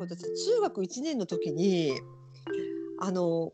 [0.00, 1.92] 私中学1年の時に
[3.00, 3.52] あの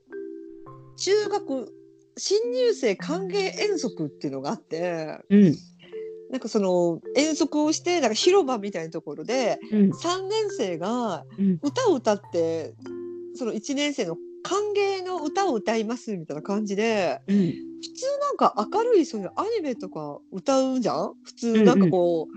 [0.96, 1.72] 中学
[2.16, 5.56] 新入生歓迎遠足っていうのがあってうん。
[6.30, 9.90] なんかその遠足をしてなんか広場みたいなところでうん。
[9.90, 11.58] 3年生がうん。
[11.62, 12.74] 歌を歌って
[13.34, 17.36] その1年生の歓迎の歌を歌いますみたいな感じでうん。
[17.82, 21.14] 普通なんか明るいそういうアニメとか歌うじゃん？
[21.24, 22.36] 普通なんかこう、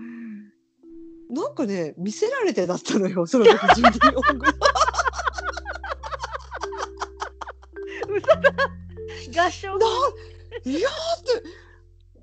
[1.30, 4.46] なんかね見せられてだったのよ その時ジュディ・オング
[8.18, 9.46] 嘘だ。
[9.46, 9.86] 合唱な
[10.66, 11.70] いやーって。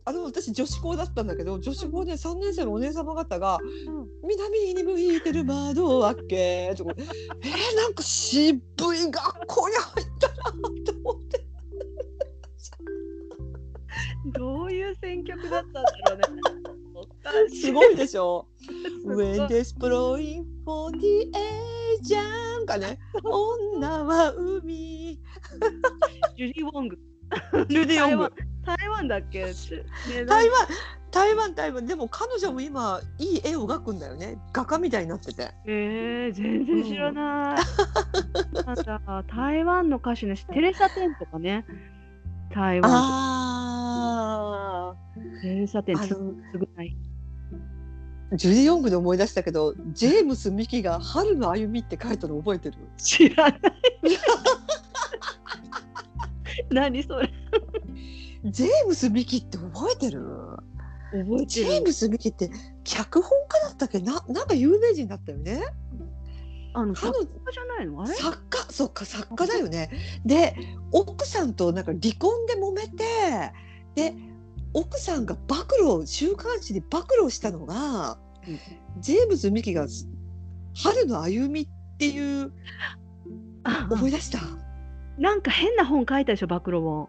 [0.09, 3.59] あの私女子校だったんだけど女子校で3年生のお姉様方が
[4.23, 8.57] 「南に向いてる窓を開け」とか「えー、なんか渋
[8.95, 10.35] い学校に入ったな」
[10.87, 11.36] と思って
[14.33, 16.41] どういう選曲だったんだろうね。
[17.61, 18.47] すごいでしょ？
[19.49, 22.99] Wind is blowing from the Aegean かね？
[23.25, 25.19] 女は海。
[26.37, 26.99] ジュディ・ウォング。
[27.69, 28.33] ジュディ・オング。
[28.65, 29.53] 台湾だっけ、ね、
[30.27, 30.67] 台湾
[31.13, 31.87] 台湾台湾。
[31.87, 34.39] でも彼女も今いい絵を描くんだよね。
[34.53, 35.51] 画家みたいになってて。
[35.67, 38.65] えー、全然知らない。
[38.65, 41.65] なんだ台湾の歌手ね、テレサ・テンとかね。
[42.53, 42.91] 台湾。
[45.17, 46.97] あテレサ・テン、すあのすぐない。
[48.33, 52.77] ージュディ・ヨングで思い出したけどジェームス・ミキが「春の歩み」って書いたの覚えてる？
[52.97, 53.61] 知らない。
[56.71, 57.31] 何それ。
[58.45, 60.21] ジェームス・ミキって覚えてる？
[61.13, 61.47] 覚えてる。
[61.47, 62.51] ジェームス・ミキって
[62.85, 64.01] 脚本家だったっけ？
[64.01, 65.61] ななんか有名人だったよね。
[66.75, 68.03] あの、作家じゃないの？
[68.03, 68.15] あれ？
[68.15, 68.59] 作家？
[68.71, 69.91] そっか作家だよね。
[70.25, 70.57] で
[70.93, 73.05] 奥さんとなんか離婚で揉めて
[73.95, 74.15] で
[74.77, 78.61] 奥さんが暴露週刊誌で暴露したのが、うん
[79.01, 79.87] ジェームズ・ミキが
[80.75, 81.69] 「春の歩み」っ
[81.99, 82.53] ていう
[83.65, 84.39] あ思い出した
[85.19, 87.09] なんか変な本書いたでしょ、暴露本。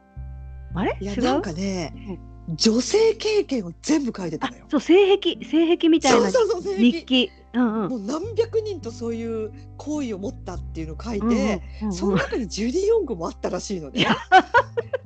[0.75, 0.97] あれ？
[1.01, 1.13] 違う？
[1.13, 2.19] いやなんかね、
[2.55, 4.65] 女性経験を全部書いてたあのよ。
[4.69, 7.31] そう、性癖、性癖みたいな日記。
[7.53, 7.89] うんうん。
[7.89, 14.07] もう何百人とそういう行為を持ったっていうのを書いて、うんうんうんうんその中にジュディ・ヨングもあったらしいのね。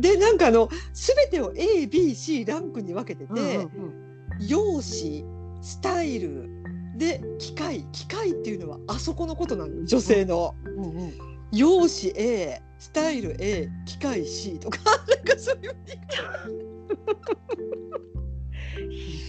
[0.00, 4.46] でなんかあの全てを ABC ランクに分けてて、うんうんうん。
[4.46, 5.26] 容姿
[5.62, 6.48] スタイル
[6.96, 10.54] で機械機械っていうのはあそこのことなのよ女性の。
[10.64, 11.12] うんうん
[11.52, 14.78] 容姿 A スタイル A 機械 C とか
[15.08, 15.76] なんかそういう。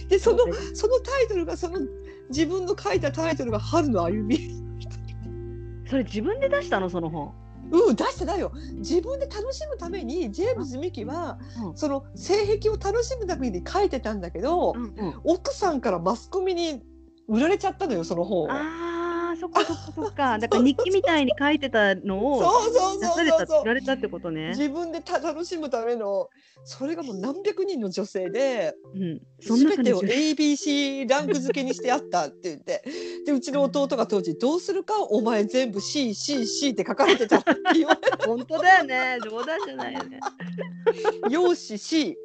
[0.08, 0.38] でその
[0.74, 1.80] そのタイトルがその
[2.28, 4.38] 自分の書いたタイトルが「春の歩み」
[5.88, 6.88] それ自分で出したの？
[6.88, 7.34] その本。
[7.70, 16.82] うん出してないよ自分で楽しむためにジェームズ・ミキはうんその性癖を楽しむために書いてたんだけど、うんうん奥さんからマスコミに
[17.28, 18.52] 売られちゃったのよその本を。
[18.52, 20.38] ああ、そっかそっかそっか。
[20.38, 24.48] だから日記みたいに書いてたのをそうそう出された売られたってことね。
[24.50, 26.28] 自分でた楽しむための
[26.64, 29.20] それがもう何百人の女性でうん。
[29.40, 32.82] 全てを ABC ランク付けにしてあったって言って
[33.24, 39.18] でうちの弟が当時「どうするかお前全部 CCC って書かれてた」って言われて本当だよね。
[39.24, 40.20] 冗談じゃないよね。
[41.30, 42.16] 容姿 C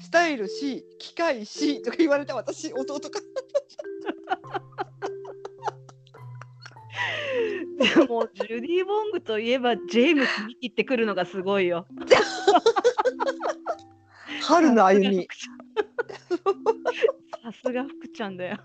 [0.00, 3.20] スタイル C 機械 C とか言われた私弟が
[7.78, 11.86] でもジュディ・ボングといえばジェームス・ミキってくるのがすごいよ。
[14.42, 15.28] 春の歩み
[17.42, 18.58] さすが福ちゃんだよ。